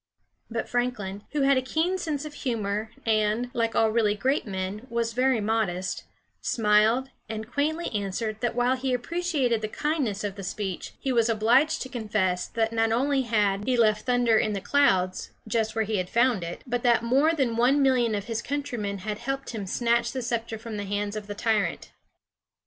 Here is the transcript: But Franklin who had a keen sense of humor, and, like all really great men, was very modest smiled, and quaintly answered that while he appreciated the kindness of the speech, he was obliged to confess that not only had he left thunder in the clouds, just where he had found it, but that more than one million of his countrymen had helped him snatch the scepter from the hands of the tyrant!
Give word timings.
But 0.49 0.67
Franklin 0.67 1.25
who 1.33 1.41
had 1.43 1.57
a 1.57 1.61
keen 1.61 1.99
sense 1.99 2.25
of 2.25 2.33
humor, 2.33 2.89
and, 3.05 3.51
like 3.53 3.75
all 3.75 3.91
really 3.91 4.15
great 4.15 4.47
men, 4.47 4.87
was 4.89 5.13
very 5.13 5.39
modest 5.39 6.05
smiled, 6.41 7.09
and 7.29 7.47
quaintly 7.51 7.87
answered 7.91 8.37
that 8.41 8.55
while 8.55 8.75
he 8.75 8.95
appreciated 8.95 9.61
the 9.61 9.67
kindness 9.67 10.23
of 10.23 10.37
the 10.37 10.43
speech, 10.43 10.93
he 10.99 11.11
was 11.13 11.29
obliged 11.29 11.83
to 11.83 11.87
confess 11.89 12.47
that 12.47 12.73
not 12.73 12.91
only 12.91 13.21
had 13.21 13.67
he 13.67 13.77
left 13.77 14.07
thunder 14.07 14.39
in 14.39 14.53
the 14.53 14.59
clouds, 14.59 15.29
just 15.47 15.75
where 15.75 15.85
he 15.85 15.97
had 15.97 16.09
found 16.09 16.43
it, 16.43 16.63
but 16.65 16.81
that 16.81 17.03
more 17.03 17.33
than 17.33 17.55
one 17.55 17.83
million 17.83 18.15
of 18.15 18.25
his 18.25 18.41
countrymen 18.41 18.97
had 19.05 19.19
helped 19.19 19.51
him 19.51 19.67
snatch 19.67 20.13
the 20.13 20.23
scepter 20.23 20.57
from 20.57 20.77
the 20.77 20.85
hands 20.85 21.15
of 21.15 21.27
the 21.27 21.35
tyrant! 21.35 21.91